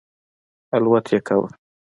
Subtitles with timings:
[0.75, 1.49] الوت یې کاوه.